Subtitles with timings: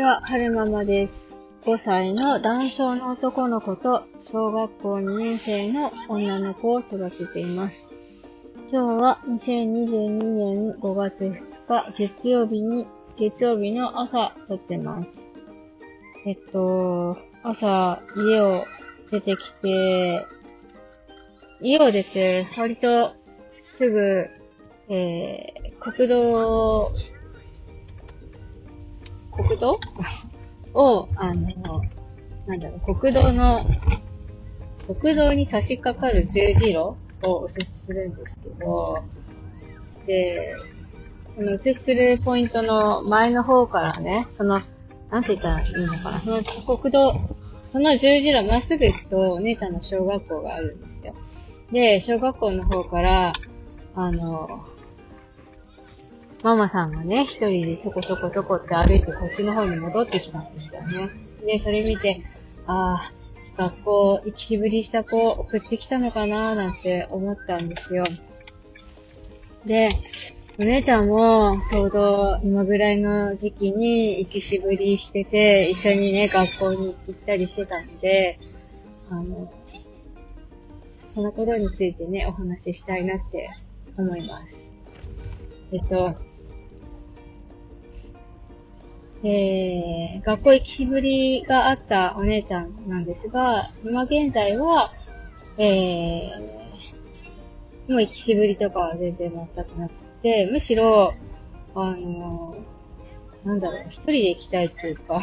[0.00, 1.26] ちは、はるままです。
[1.66, 7.92] 5歳の男性の男の子と小学校2年生の女の子を育てています。
[8.72, 12.86] 今日は2022年5月2日月曜日に、
[13.18, 15.08] 月曜日の朝撮ってます。
[16.24, 18.54] えっと、朝家を
[19.10, 20.22] 出てきて、
[21.60, 23.12] 家を出て割と
[23.76, 24.30] すぐ、
[24.88, 26.90] えー、国道
[29.32, 29.78] 国道？
[30.74, 31.82] を、あの、
[32.46, 33.66] なんだろう、国道の、
[35.02, 38.98] 国道に差し掛かる十字路をお右折するんですけど、
[40.06, 40.54] で、
[41.36, 44.60] その右折するポイントの前の方からね、その、
[45.10, 46.42] なんて言ったらいいのかな、その
[46.76, 47.20] 国道、
[47.72, 51.14] その十字路まっすぐ行くとお姉ちゃんの小学校があるんですよ。
[51.72, 53.32] で、小学校の方から、
[53.94, 54.48] あの、
[56.42, 60.80] ママさんがね、一人でトコトコトコって歩いてこっちの方に戻ってきたんですよ
[61.46, 61.58] ね。
[61.58, 62.14] で、それ見て、
[62.66, 63.12] ああ、
[63.58, 68.04] 学校行きしぶりした子送ってきたのかなーなんて思ったんですよ。
[69.66, 69.90] で、
[70.58, 78.36] お姉ちゃんもちょうど今ぐらいの時期に行きしぶりしてて、一緒にね、学校に行ったりしてたので、
[79.10, 79.52] あの、
[81.14, 83.50] そのことについてね、お話ししたいなって
[83.98, 84.69] 思います。
[85.72, 86.10] えっと、
[89.22, 94.88] えー、学校行きしぶりがあったお姉ちゃんなんですが、今現在は、
[95.58, 101.12] えー、もう行きしぶりとかは全然全くなくて、むしろ、
[101.74, 102.56] あの
[103.44, 105.14] なんだろう、一人で行きたいっていうか、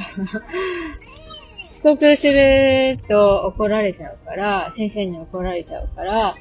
[1.77, 6.35] 遅刻すると怒られちゃうから、先生に怒られちゃうから、あ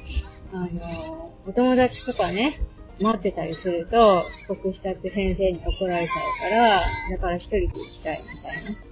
[0.53, 2.57] のお友達とかね、
[3.01, 6.81] 待ってたりすると、遅刻しちゃって先生に怒られちゃうから、
[7.11, 8.87] だから一人で行きたいみたいな。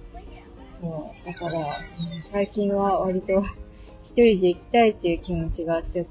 [0.80, 6.10] そう、だから、最近は割と一人で行きたいっていう気持ちが強く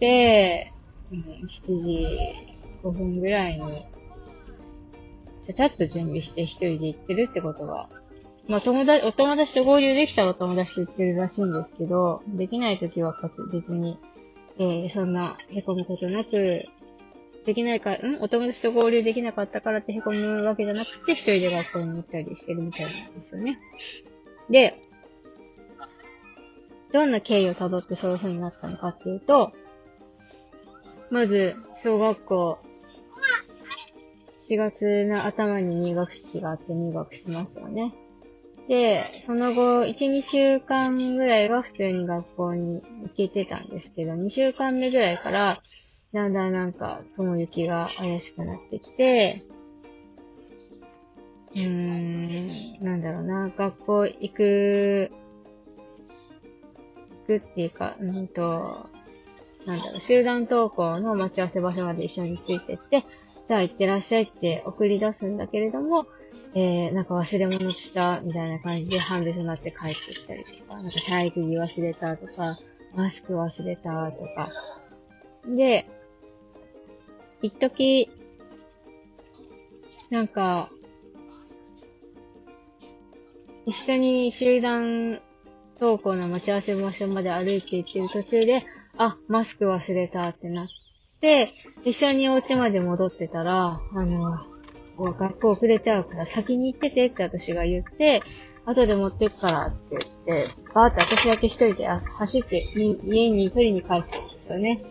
[0.00, 0.70] て、
[1.12, 2.06] うん、7時
[2.82, 7.88] 5分ぐらいに、ちゃちゃっと準備して一人で行ってるってことが、
[8.48, 13.14] まあ友達、お友達と合流できたらお友達と行ってるらしいんですけど、できないときは
[13.52, 13.98] 別に、
[14.58, 16.64] えー、そんな凹むことなく、
[17.46, 18.18] できないか、ん？
[18.20, 23.58] お友達と合流できなかったからって凹むわけじゃなくて、一人で学校に行ったりしてるみたいなんですよね。
[24.50, 24.74] で、
[26.92, 29.52] どんな経緯をたどってそういう風になったのかっていうと、
[31.10, 32.58] まず、小学校、
[34.50, 37.92] 4月の頭に入学式があって入学しますよね。
[38.66, 45.62] で、その後、1、2週間ぐらいは普通に学校に行けてたんですけど、2週間目ぐらいから、
[46.16, 49.34] だんだんなんか、雲行きが怪しくなってきて、
[51.54, 55.10] うーん、なんだろうな、学校行く、
[57.26, 58.42] 行くっていうか、うんと、
[59.66, 63.04] なんだろう、集団登校の待ち合わせ場所まで一緒についてって、
[63.46, 66.06] じゃあ行ってらっしゃいって送り出すんだけれども、
[66.54, 72.56] えー、なんか忘れ物したみたいな感じで半別になって帰ってきたりとか、なんか体育着忘れたとか、
[72.94, 74.48] マスク忘れたとか。
[75.54, 75.84] で、
[77.42, 78.08] 一時、
[80.10, 80.70] なんか、
[83.66, 85.20] 一緒に集団
[85.80, 88.64] 登校の待ち合わせ場所まで歩いて行ってる途中で、
[88.96, 90.66] あ、マスク忘れたってなっ
[91.20, 91.52] て、
[91.84, 94.38] 一緒にお家まで戻ってたら、あの、
[94.98, 98.22] 学校遅れちゃうから先に行っててって私が言って、
[98.64, 104.82] 後で持ってくからって言って、バーって私だけ一人で走って家に取りに帰ってたんですよね。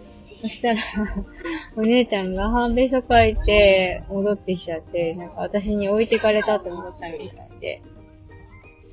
[0.45, 0.81] そしたら、
[1.75, 7.81] お姉ちゃんが半べそ書いて戻ってきちゃって、なんか私に置いてかれたと思ったみたいで。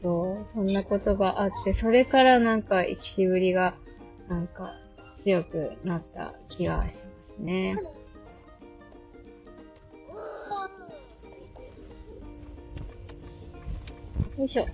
[0.01, 3.75] そう、そんなことがあって、それからなんか生きしぶりが、
[4.29, 4.75] なんか
[5.25, 7.07] 強くなった気がします
[7.39, 7.77] ね。
[14.39, 14.65] よいしょ。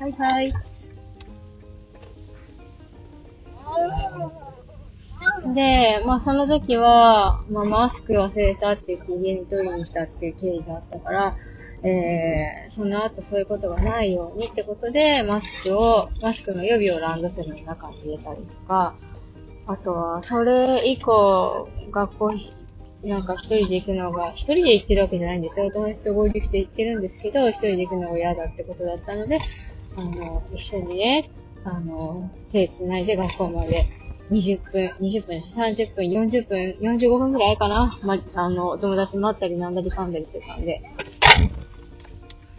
[0.00, 0.52] はいはい。
[5.54, 11.34] で、まあその時は、まあマスク忘れたって言って家に取りに来たっていう経緯があったから、
[11.82, 18.92] えー、その後そういうことがないようにってことで、マスクを、マスクの予備をランドセルの中に入れたりとか、
[19.66, 22.32] あとは、それ以降、学校、
[23.02, 25.70] なんか一人で行くのが、一人で行ってるわけじゃないんですよ。
[25.70, 29.38] 友達と合流して行ってるんですけど、一人で行くのが嫌だってことだったので、
[29.96, 31.30] あの、一緒にね、
[31.64, 31.94] あの、
[32.52, 33.86] 手繋いで学校まで
[34.30, 37.98] 20分、20分、30分、40分、45分くらいかな。
[38.04, 40.80] ま、あの、お友達待ったりなんだりかんだりしてたんで。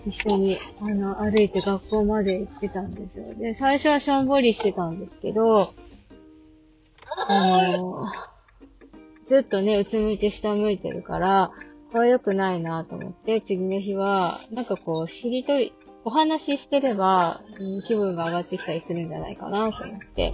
[0.06, 3.34] 一緒に、あの、歩いて学校まで行ってたんですよ。
[3.36, 5.74] で、最初はしょんぼりしてたんですけど、
[7.28, 8.06] あの、
[9.30, 11.52] ずっとね、うつむいて下向いてるから、
[11.92, 20.34] これは良くないなと思って、次の日は、なんかこう、しりとり、お話ししてれば、うん、気分が上がってきたりするんじゃないかなと思って。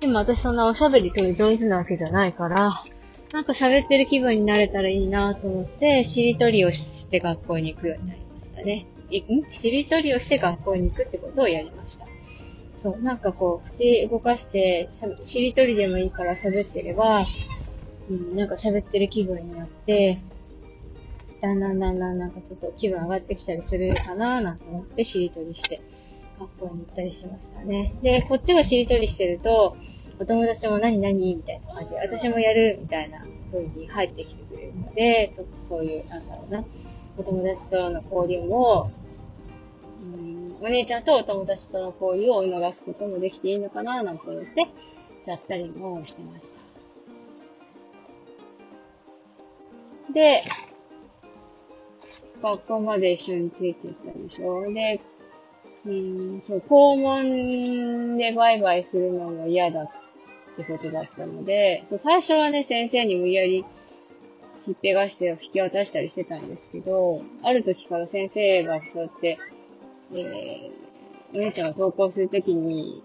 [0.00, 2.84] でも私そんなおしゃべりという上手なわけじゃないから、
[3.32, 8.86] なんか喋ってる気分になれたらいいなと思って、しりとりをして学校に行くようになりましたね。
[9.10, 9.48] ん？
[9.48, 12.06] しりとりをして学校に行くってことをやりました。
[12.82, 14.88] そう、なんかこう、口動かして、
[15.24, 17.24] しりとりでもいいから喋ってれば、
[18.08, 20.18] うん、なんか喋ってる気分になって、
[21.40, 25.80] だんだんだんだんなんかちょっと気分上がってきたりするかななんて思ってしりとりして
[26.38, 27.94] 学校に行ったりしましたね。
[28.02, 29.76] で、こっちがしりとりしてると、
[30.18, 36.64] お友達も何何みたいな感じで、私もやるみたいな風に入ってきてくれるので、ちょっとそういう、なんだろうな、
[37.18, 38.88] お友達との交流も、
[40.02, 44.62] うん、お姉ちゃんとお友達との交流を促すこともできていいのかななんて思って、
[45.26, 46.34] やったりもしてまし
[50.08, 50.12] た。
[50.12, 50.42] で、
[52.42, 54.72] 学校まで一緒についていったでしょ。
[54.72, 55.00] で、
[55.86, 63.64] うん、そう、校門でバイバイするのも嫌だってことだったので、最初はね、先生に無理やり
[64.66, 69.36] 引っぺがして引き渡したりしてたんですけど、ある時から先生がそうやって、
[70.10, 73.00] えー、お姉ちゃんが登校するときに、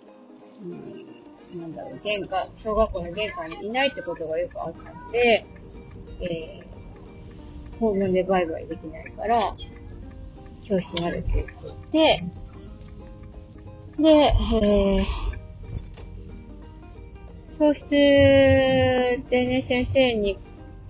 [0.64, 5.46] うん、なんだろう、玄関、小学校の玄関にいないってことがよくあったので、
[6.22, 9.54] えー、訪問でバイバイできないから、
[10.64, 11.46] 教室までついていっ
[11.92, 12.24] て、
[14.02, 20.40] で、えー、教室でね、先生に、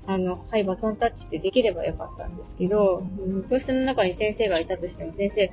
[0.07, 5.51] あの、はい、バトンタッチってできればよかったんですけど、うん、教室の中に先生がいたとしても、先生、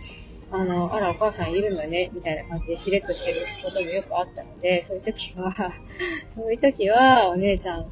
[0.52, 5.52] あの、あら、お母さんいるのね、みたいな感じでしれっとしてることもよくあったので、そういう時は、
[6.38, 7.86] そういう時は、お姉ちゃん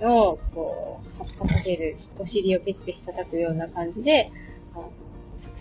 [0.00, 0.66] の、こ
[1.18, 4.30] う、葉っぱかける、お尻をペチペチ叩くような感じで、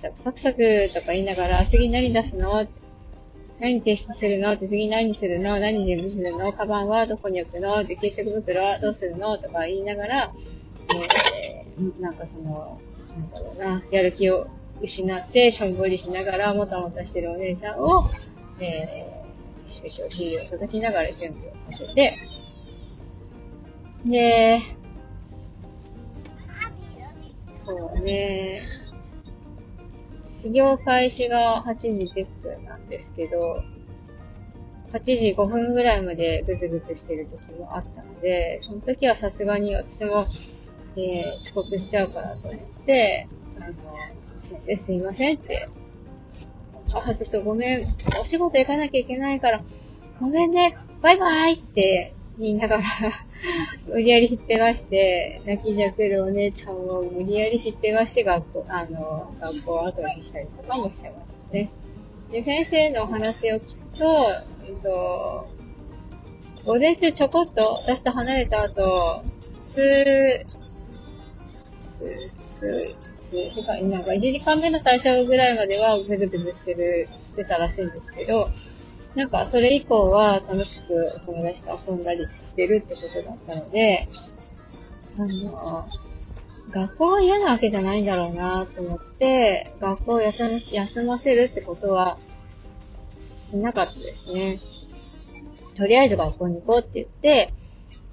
[0.02, 2.68] サクサクサクサクとか言いながら、次何出すの？
[3.60, 4.52] 何提出するの？
[4.52, 5.60] って次何するの？
[5.60, 6.52] 何準備するの？
[6.52, 7.84] カバンはどこに置くの？
[7.84, 9.38] で、給食袋はどうするの？
[9.38, 10.34] とか言いながら、
[11.36, 12.78] えー、なんかその、なんだろ
[13.56, 14.46] うな、やる気を
[14.82, 18.04] 失って、しょんぼりしながら、もたもたしてるお姉ちゃんを、
[18.62, 22.14] えー、ピシピシお尻を叩きながら準備をさせて、
[24.06, 24.62] で、
[27.66, 28.62] そうね、
[30.40, 33.64] 授業開始が8時10分なんですけど、
[34.94, 40.28] 8時5分ぐらいまでぐずぐずしてる時もあったので、その時はさすがに私も、
[40.96, 43.28] えー、遅刻しちゃうからと思って、
[43.62, 43.94] あの、す
[44.92, 45.70] いませんって、
[46.94, 47.86] あ、ちょっとごめん、
[48.20, 49.62] お仕事行かなきゃいけないから、
[50.20, 52.84] ごめんね、バイバイって言いながら
[53.88, 61.70] 無理やり引っぺがして、泣きじゃくるお姉ちゃんを無理やり引っぺがして学校、あの、学校を後にしたりとかもしてましたね。
[62.32, 65.50] で、先生のお話を聞くと、えっと、
[66.66, 69.24] 午前中ちょこっと私と離れた後、
[69.74, 70.44] 数、
[71.98, 72.96] 数、
[73.62, 78.44] 数、なんか1時間目の最初ぐらいまではぐずぐずしてる、してたらしいんですけど、
[79.16, 84.00] なんか、それ以降は楽しく友達と遊んだりしてるってことだったので、
[85.18, 86.00] あの、
[86.72, 92.18] 学校は嫌なわけじゃないんだろうなと思って、学校を休休ませるってことは
[93.50, 94.56] しなかったですね。
[95.76, 97.54] とりあえず学校に行こうって言って、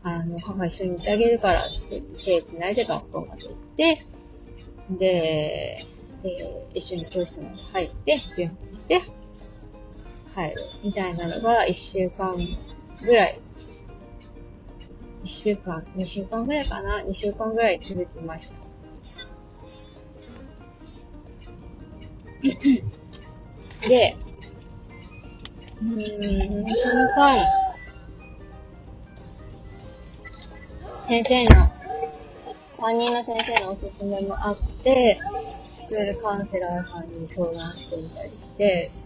[0.03, 3.99] あの、母一緒に行ってあげるからって言って、手繋いで学校まで行って、
[4.91, 5.07] で、
[6.25, 9.03] えー、一緒に教室まで入って、準備して、
[10.37, 12.37] 入るみたいなのが1週間
[13.07, 13.35] ぐらい、
[15.25, 18.57] 1週間、2週間ぐらいかな ?2 週間ぐらい続きました。
[23.89, 24.17] で、
[25.81, 27.35] うーん、その間、
[31.09, 31.51] 先生の、
[32.79, 39.06] 担任の先生のおすすめもあって、スクールカウンセラーさんに相談してみたりして、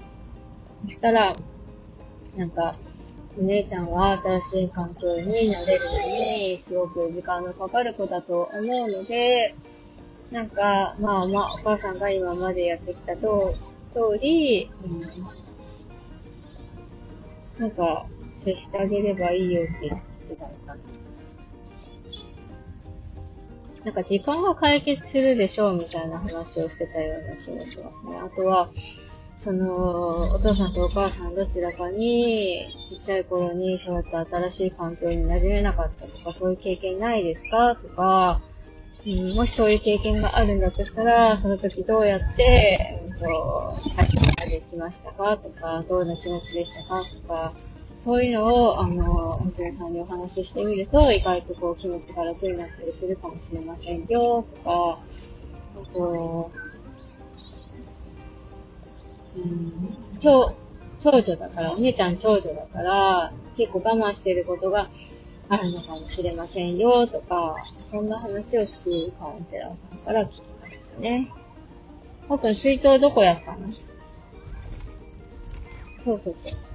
[0.85, 1.37] そしたら、
[2.37, 2.77] なんか、
[3.39, 5.55] お姉ちゃんは新しい環境に慣れるの
[6.49, 8.51] に、すごく時間のかかる子だと思う
[8.91, 9.55] ので、
[10.33, 13.53] なんか、まあまあ、お母さんが今までやってきたと
[13.93, 14.87] 通り、う
[17.59, 18.07] ん、なんか、
[18.45, 20.81] 接してあげればいいよって言ってたのかな。
[23.85, 28.19] なんか時間が解決するでしょうみたいな話をしてたような気がしますね。
[28.19, 28.69] あとは、
[29.43, 38.37] その、お父さんとお母さんどちらかに、ちっちゃい頃にそうやって新しい環境に馴染めなかったとか、そういう経験ないですかとか、
[39.07, 43.75] うん、もしそういう経験があるんだとしたら、その時どうやって、うんと、は
[44.47, 47.51] い、できましたかとか、どんな気持ちでしたかとか、
[48.05, 54.99] そういうのを、あの、娘さんにお話ししてみると、意外とこう気持ちが楽になったりするかもしれませんよ、とか、
[55.81, 56.51] あと、
[59.43, 60.55] うん、長、
[61.03, 64.91] 長女だから、お姉ちゃん長女だから、結構我慢してることが
[65.49, 67.57] あるのかもしれませんよ、とか、
[67.91, 71.29] そんな話をスクールカウンセラーさんから聞きましたね。
[72.29, 73.71] あと、水筒どこやったの？
[76.03, 76.71] そうそうそう。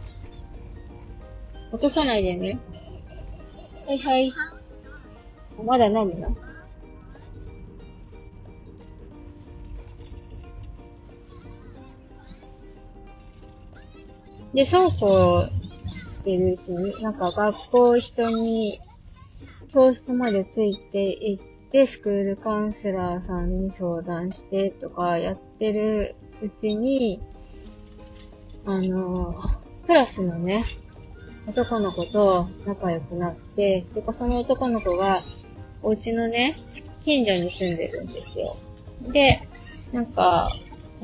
[1.71, 2.59] 落とさないでね。
[3.87, 4.33] はいはい。
[5.63, 6.35] まだ飲むの？
[14.55, 18.79] で、そうこうしてるうちに、なんか学校人に、
[19.73, 27.21] 教室までついて行って、スクールカウンセラーさんに相談してとかやってるうちに、
[28.65, 29.35] あの、
[29.85, 30.63] クラスのね、
[31.49, 35.19] 男の子と仲良くなって、で、その男の子が、
[35.83, 36.55] お家のね、
[37.03, 38.47] 近所に住んでるんですよ。
[39.11, 39.41] で、
[39.91, 40.49] なんか、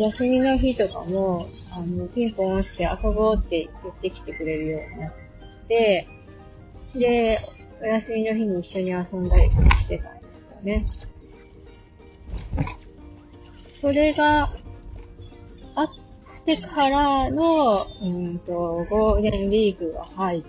[0.01, 1.45] 休みの日とかも、
[1.77, 5.13] あの、ピンポン押して遊ぼうって言ってきてくれるようになっ
[5.67, 6.07] て、
[6.95, 7.37] で、
[7.81, 10.85] お休みの日に一緒に遊んだりしてたんですよね。
[13.79, 15.87] それがあっ
[16.45, 20.41] てからの、うんと、ゴールデンウィークが入っ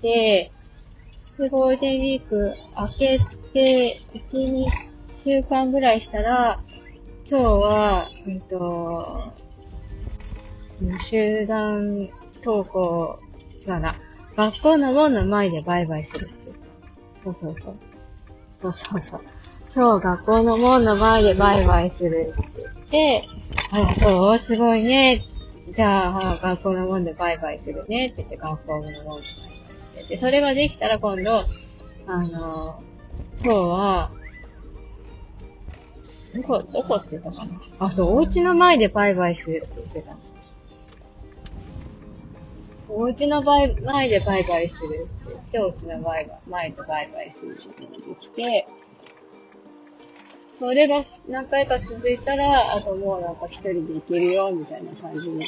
[0.00, 0.50] て、
[1.38, 3.18] で、ゴールデンウィーク明け
[3.52, 4.70] て、1、2
[5.24, 6.60] 週間ぐらいしたら、
[7.32, 9.32] 今日は、うんと、
[11.02, 12.06] 集団
[12.44, 13.18] 登校、
[13.66, 13.94] 違うな。
[14.36, 16.52] 学校の門の前でバイバイするって。
[17.24, 17.74] そうそうそう。
[18.60, 19.20] そうそうそう。
[19.74, 23.28] 今日学校の門の前でバイバイするって言って、
[23.70, 25.16] あら、そうすごいね。
[25.16, 30.16] じゃあ、学校の門でバイバイするねって言って学校の門でバイバイして。
[30.16, 31.44] で、それができたら今度、あの、
[33.42, 34.10] 今日は、
[36.34, 37.36] どこ、どこって言ったか
[37.78, 37.86] な？
[37.86, 40.16] あ、そう、お家の前でバイバイするって言ってた。
[42.88, 44.90] お家の前でバイバイするっ
[45.24, 47.88] て言って、お家の前前でバイバイするってで
[48.20, 48.66] きて、
[50.58, 55.40] それが何回か続いたら、あともうなんか一人で行けるよ、みたいな感じに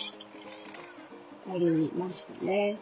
[1.47, 2.79] なりましたね。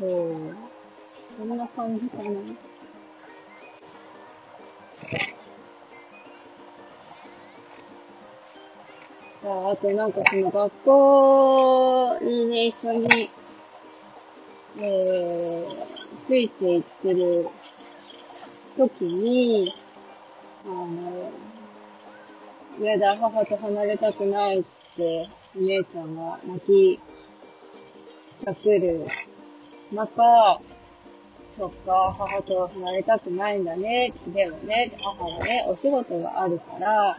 [0.00, 0.73] そう。
[1.36, 2.24] こんな感じかな。
[9.46, 13.30] ああとなんかその学校にね、一緒に、
[14.78, 17.48] えー、ついていってる
[18.76, 19.74] 時に、
[20.64, 21.30] あの、
[22.80, 24.64] 嫌だ、母と離れたくないっ
[24.96, 27.00] て、お姉ちゃんが泣き、
[28.44, 29.06] たくる
[29.92, 30.58] 中、
[31.56, 34.08] そっか、母と離れたくないんだね。
[34.26, 37.14] でもね、母はね、お仕事があるから、あの、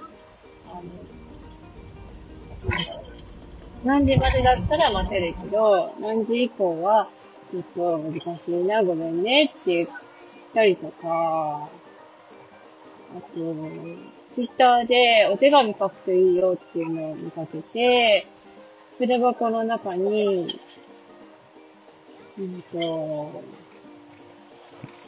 [3.86, 7.10] 何時までだったら待てるけど、何時以降は、
[7.52, 9.88] ちょっと難しいな、ごめんねって言っ
[10.54, 11.70] たりとか、
[13.16, 13.36] あと、
[14.34, 18.26] ツイッターでお手紙書くといいよっていうのを見かけて、
[18.98, 20.48] 筆箱の中に、
[22.38, 23.44] うんと、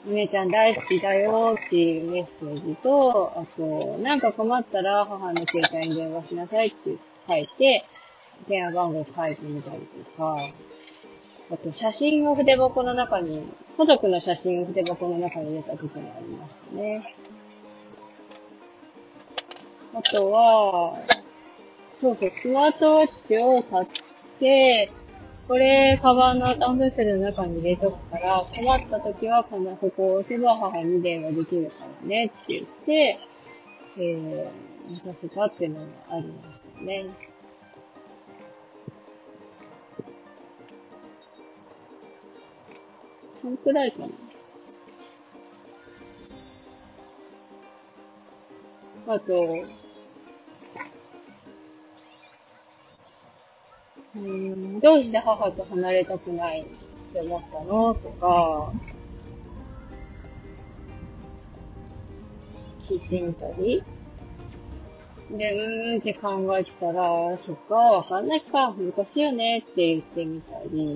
[0.07, 6.95] 姉ちゃん大好きだよっていうメッセージと、あと、なんか困ったら母の携帯に電話しなさいって
[7.27, 7.85] 書いて、
[8.47, 10.37] 電話番号書いてみたりとか、
[11.51, 17.13] あと写真を筆箱の中に、家族の写真を筆箱の中に入れた時もありましたね。
[19.93, 20.95] あとは、
[22.01, 23.87] そうそう、スマートウォッチを買っ
[24.39, 24.91] て、
[25.47, 33.17] これ、カバンのランドセルの中に入れとくから、困った時はこのここを押せば母に電話できるからねって言って、
[33.97, 37.05] えー、渡せたっていうのがありましたね。
[43.41, 44.07] そんくらいかな。
[49.13, 49.33] あと、
[54.17, 56.65] うん、どうして母と離れたくないっ
[57.13, 57.93] て思ったの？
[57.95, 58.71] とか、
[62.83, 63.83] 聞いてみたり。
[65.29, 70.87] で、うーんって考えてたら、そっか、わかんないか、難しいよねって言ってみたり。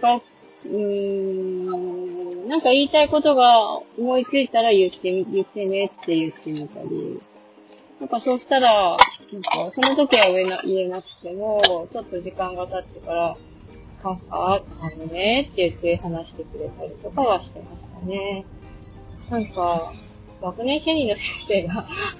[0.00, 7.20] か、うーん、なんか言いたいことが思いついたら言って、言ってねって言ってみたり。
[8.00, 8.96] なんかそうしたら、なん
[9.42, 13.36] かその時は言えな言えなくても、ちょっと時間が経ってから、
[14.02, 14.60] か、あ、あ
[14.98, 18.44] のねって言って話してくれたりとかはしてましたね。
[19.30, 19.78] なんか、
[20.42, 21.74] 学年主任の先生が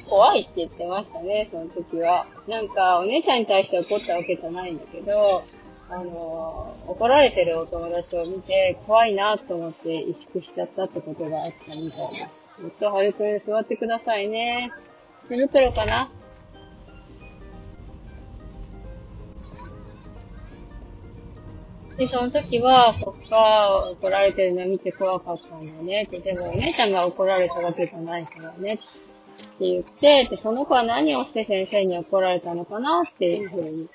[0.08, 2.26] 怖いって言ってましたね、その時は。
[2.46, 5.42] なんか、お姉ちゃんに対して怒ったわけじゃないんだけど、
[5.92, 12.10] あの、怒られてるお友達を見て、怖いなと思って萎縮しちゃったってことがあったみたい
[12.62, 12.78] です。
[12.78, 14.70] ずっとはるくん座ってくださいね。
[15.28, 16.10] 手袋かな？
[21.96, 28.82] で、その時は、そっか、怒られてるの見て怖かったんだよねって、でもお姉ちゃんが怒られたわけじゃないからねって
[29.60, 33.88] 言って、で、その子は何をして先生に怒られたのかなっていうふうに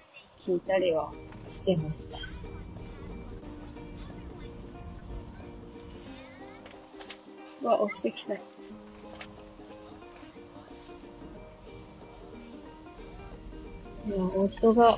[0.45, 1.11] 聞いたりは
[1.55, 2.17] してました。
[7.61, 8.33] うわ、押してきた。
[8.35, 8.39] も
[14.11, 14.29] う
[14.61, 14.95] 夫が、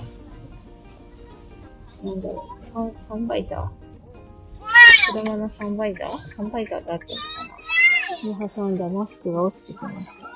[2.04, 3.88] なんだろう、サンバイザー
[5.14, 7.06] 車のサンバイザーサンバイザーってあって
[8.26, 10.26] のかなに挟んだマスクが落ちてきました。
[10.26, 10.32] こ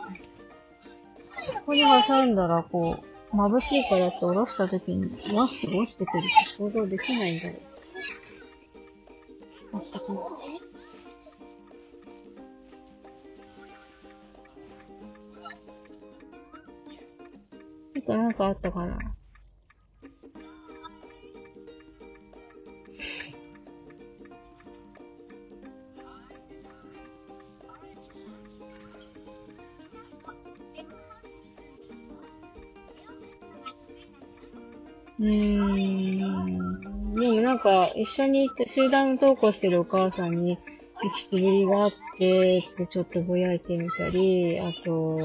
[1.66, 7.54] こに挟んだら、こう、眩しいからって下ろした時にマスクが落ちてくるって想像できないんだよ。
[9.74, 10.22] あったかな。
[17.98, 19.21] あとなんかあったかな
[35.22, 37.14] うーん。
[37.14, 40.58] でもなんか、一緒に集団登校してるお母さんに、
[41.04, 45.18] 行きつぶりがあって、ってちょっとぼやいてみたり、あと、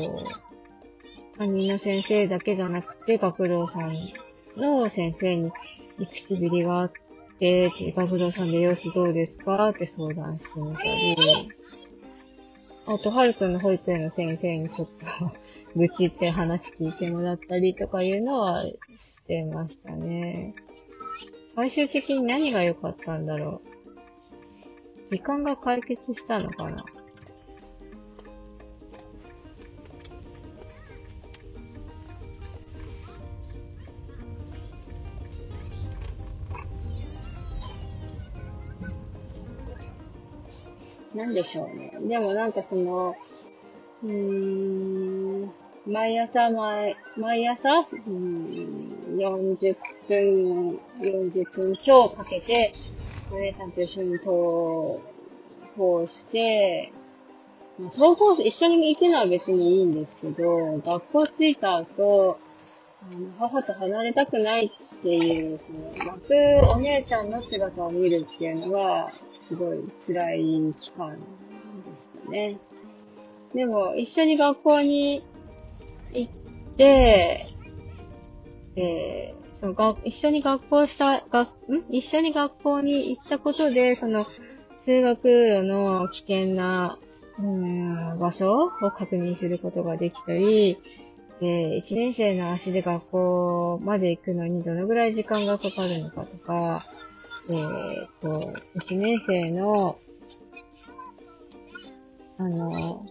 [1.39, 3.93] 担任の先生だけじゃなくて、学童さん
[4.57, 5.51] の先生に
[5.99, 6.93] 行くしびりがあっ
[7.39, 11.17] て、学童さんで様子どうですかって相談してみたり、
[12.89, 18.63] あと、はるくんの保育園の先生にちょっと 愚痴って話聞いてもらったりとかいうのは
[19.27, 20.55] してましたね。
[21.57, 23.61] 最終的に何が良かったんだろ
[25.09, 25.11] う。
[25.11, 26.85] 時間が解決したのかな
[41.15, 41.91] なんでしょうね。
[42.09, 43.15] でもなんかその、
[44.05, 45.51] うーん、
[45.87, 47.71] 毎朝毎、毎朝、
[48.07, 48.76] うん、
[49.17, 49.75] 40
[50.09, 52.73] 分、40分強かけて、
[53.31, 55.01] お姉さんと一緒に登
[55.77, 56.93] 校して、
[57.79, 62.35] まあ、登校一緒に行くのは別にいいんですけど、学校着いた後、
[63.03, 66.35] あの母と離れたくないっていう、その、泣く
[66.75, 72.59] お姉ちゃんの姿を見るっていうのは、すごい辛い期間でしたね。
[73.55, 75.21] でも、一緒に学校に
[76.15, 77.56] 行って、
[78.77, 81.47] えー、そのが一緒に学校した、がん？
[81.91, 86.97] 一緒に学校に行ったことで、その、通学路の危険な、
[87.39, 90.79] うん、場所を確認することができたり、
[91.41, 96.81] えー、1年生の足で学校まで行くのにどのぐらい時間がかかるのかとか、
[97.51, 99.99] えー、と、1年生の、
[102.39, 103.03] あの、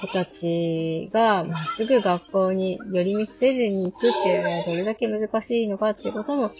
[0.00, 6.50] 子たちがまっすぐ学校に寄り道せずに行くっていうのはどれだけ難しいのかっていうことも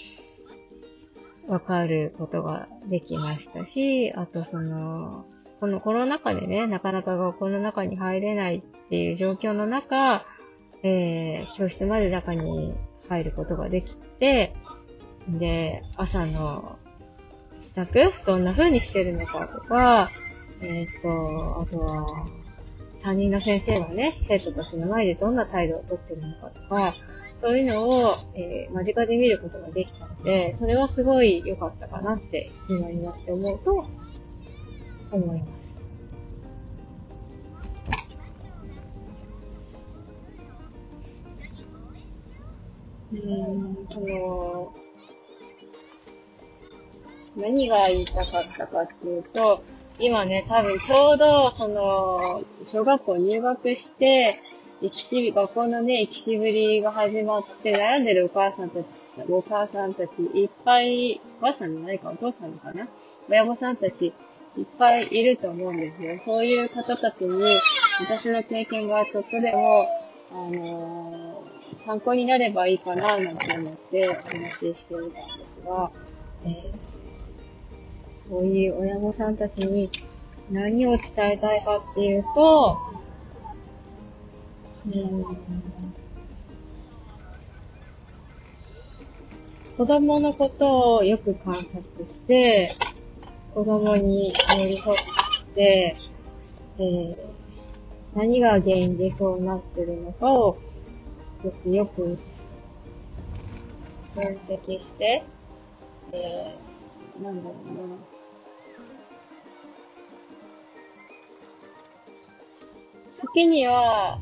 [1.47, 5.27] わかることができましたし、あとその、
[5.61, 10.25] このコロナ禍でね、なかなか学校の中に入れないっていう状況の中、
[10.83, 12.75] えー、教室まで中に
[13.09, 14.55] 入ることができて、
[15.29, 16.79] で、朝の
[17.61, 20.09] 支度どんな風にしてるのかとか、
[20.63, 22.07] えっ、ー、と、あとは、
[23.05, 26.95] 担任の先生がね、生徒たちの前でどんな態度をとってるのかとか、
[27.39, 33.87] そういうのを、えー、間近で見ることができたので、それはすごい良かったかなって、今になって思うと、
[35.13, 35.59] 思いま
[37.99, 38.19] す。
[43.13, 44.73] うん、その、
[47.37, 49.63] 何が言いたかったかっていうと、
[50.01, 54.41] 今ね、多分ちょうど、その、小学校入学して、
[54.81, 58.87] 生きし学校のね、生きしぶりが始まって悩んでるお母さんたち、
[59.29, 62.89] お母さんたちいっぱい、お母さんじゃないかお父さんかな？
[63.29, 66.19] 親御さんたちいっぱいいると思うんですよ。
[66.25, 67.31] そういう方たちに、
[68.01, 69.87] 私の経験がちょっとでも、
[70.33, 75.91] あのー、参考になればいいかな、なんて思ってお話ししてみたんですが、
[76.45, 76.94] えー
[78.29, 79.91] そういう親御さんたちに
[80.51, 82.79] 何を伝えたいかっていうと、
[84.87, 85.25] うん、
[89.77, 92.77] 子供のことをよく観察して、
[93.55, 94.99] 子供に寄り添っ
[95.55, 95.95] て、
[96.79, 97.17] えー、
[98.15, 100.59] 何が原因でそうなってるのかを
[101.45, 102.19] よくよく
[104.15, 105.25] 分析して、
[106.13, 108.14] えー、なんだろうな。
[113.25, 114.19] 時には、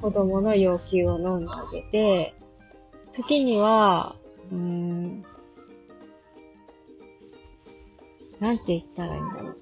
[0.00, 2.34] 子供の要求を飲んであげて、
[3.14, 4.16] 時には、
[4.52, 5.22] うーん、
[8.38, 9.56] なんて言ったらいいんだろう。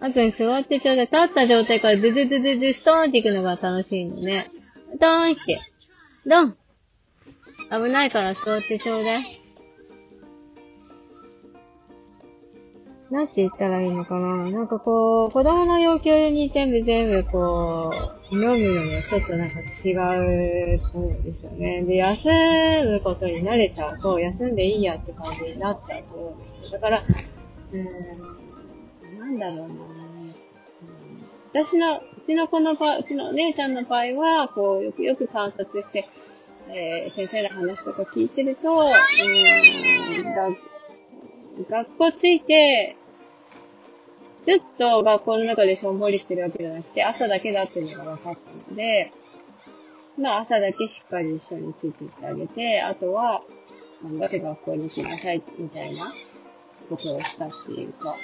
[0.00, 1.06] あとに座ってちょうだい。
[1.06, 4.46] 立った状態からズズズズズストーンっていくのが楽しいのね。
[4.98, 5.60] ドーンって。
[6.26, 6.56] ドン
[7.70, 9.22] 危ないから座ってちょうだい。
[13.10, 14.50] なんて言ったらいいのかな？
[14.50, 18.56] なんかこう、子供の要求に全部全部こう、飲むのも
[19.08, 19.96] ちょっとなんか違う
[20.78, 21.82] と思うんですよね。
[21.82, 26.70] で、休むことに慣れちゃうと、休んでいいやって感じになっちゃうと思うんです。
[26.70, 27.82] だから、うー
[29.14, 29.74] ん、なんだろうな
[31.52, 36.04] 私の、うちの子の場合、うちの姉ちゃんの場合は、こう、よくよく観察して、
[36.68, 38.88] えー、先生の話とか聞いてると、うん、
[41.68, 42.96] 学校着いて、
[44.46, 49.10] ずっと学校の中でしょんぼりしてるわけじゃなくて、朝だけだっていうのが分かったので、
[50.18, 53.42] まあ朝だけしっかり一緒についていってあげて、あとは、
[54.02, 56.06] 頑張って学校に行きなさい、みたいな
[56.88, 58.14] ことをしたっていうか、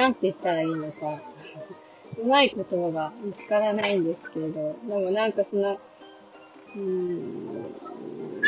[0.00, 1.20] なんて言ったらいいのか、
[2.18, 4.48] うまい言葉が見つからないんですけど、
[4.88, 5.78] でもなんかその、
[6.74, 7.74] うん、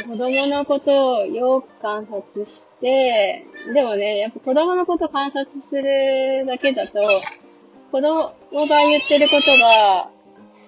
[0.08, 7.00] 子供のことをよく観察して、でもね、やっぱ子供のことを観察するだけだと、
[7.90, 8.32] 子供が
[8.88, 10.10] 言ってることが、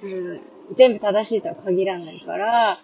[0.03, 0.41] うん、
[0.77, 2.79] 全部正しいとは限らないから、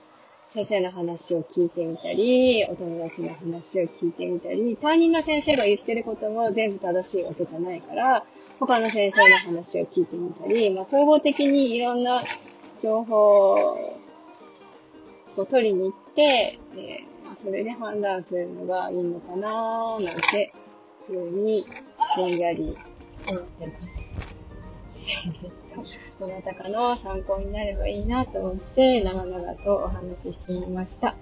[0.53, 8.27] 先生の話を聞いてみたり、お友達の話を聞いてみたり、担任の先生が言ってることも全部正しいわけじゃないから、
[8.59, 12.25] 他の先生の話を聞いてみたり、まあ、総合的にいろんな
[12.83, 13.55] 情報
[15.37, 16.81] を取りに行って、えー、
[17.45, 20.53] それで判断するのがいいのかなーなんて、
[21.07, 21.65] ふうに、
[22.17, 22.77] ぼんやり
[23.29, 23.87] 思ってます。
[26.19, 31.15] どなたかの参考になればいいなと思って、長々とお話ししてみました。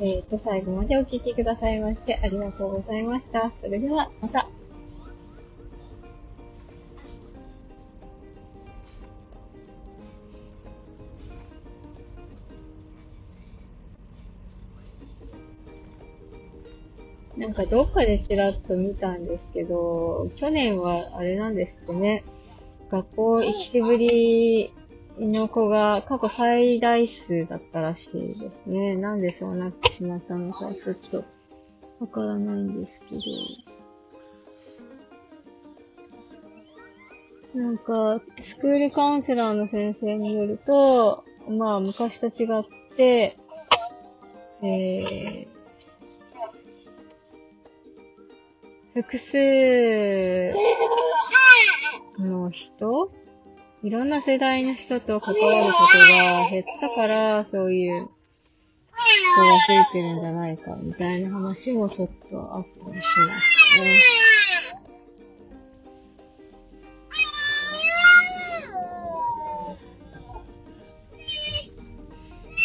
[0.00, 3.50] えっ、ー、と、最後までお聴きくださいましてありがとうございました。
[3.50, 4.48] それでは、また。
[17.36, 22.24] なんかどっかでちらっと見たんですけど、去年はあれなんですってね、
[22.92, 24.70] 学校行きしぶり
[25.18, 28.96] の子が過去最大数だったらしいですね。
[28.96, 31.24] なんでそうなってしまったのか、ちょっと
[32.00, 33.16] わからないんですけ
[37.54, 37.62] ど。
[37.62, 43.34] なんか、スクールカウンセラーの先生によると、まあ、昔と違って、
[44.62, 49.38] えー、複数
[52.18, 53.06] の人？
[53.82, 55.98] いろんな世代の人と関わること
[56.44, 58.10] が減ったから、そういう人
[59.40, 63.00] が増えてるんじゃないか、みたいな話もちょっとあったりします
[63.84, 63.92] ね。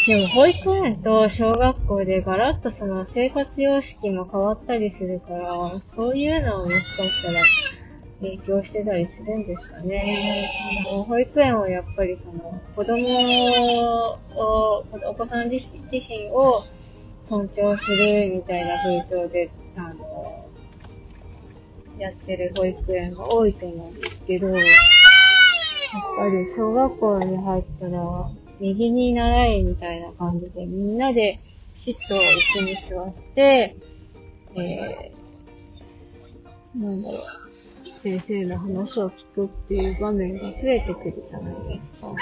[0.07, 7.43] でも保育園と小学校でガラッとその生活様式も変わったりするから、そういうのをもしかしたら
[8.21, 10.49] 影響してたりするんですかね。
[11.08, 12.97] 保育園はやっぱりその子供
[14.34, 16.63] を、お子さん自自身を
[17.30, 20.45] 尊重するみたいな風潮で、あの、
[21.99, 24.65] やってる保育園が多いと思うんですけど、やっ
[26.17, 31.39] ぱり小学校に入ったら、右に習いみたいな感じで、みんなで
[31.75, 33.75] シットを椅子に座って、
[34.56, 37.46] えー、なんだろう、
[38.07, 42.17] 先生の話を聞くっていう場面が増えてくるじゃないですか。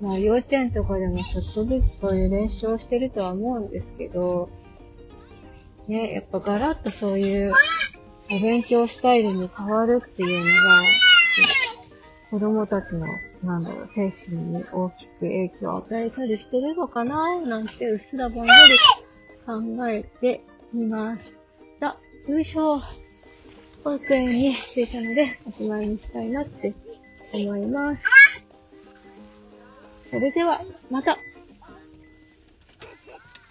[0.00, 4.48] まあ幼稚園とかでもちょっとずつそういう練習をしてるとは思うんですけど、
[5.88, 7.52] ね、やっぱガラッとそういう
[8.30, 10.82] お勉強スタイルに変わるっていうのが、
[12.30, 13.06] 子供たちの、
[13.42, 21.36] なんだろう、精神に大きく影響を与えたりしてるのかななんてうっすらぼんやり考えてみまし
[21.80, 21.96] た。
[22.28, 22.82] よいしょ。
[23.88, 26.74] 保育園に着いたので、おしまいにしたいなって
[27.32, 28.04] 思います。
[30.10, 31.16] それでは、また。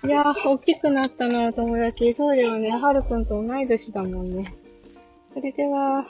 [0.04, 2.14] いやー、大きくなったな、友達。
[2.14, 4.54] そうだよね、はるくんと同い年だもんね。
[5.34, 6.06] それでは。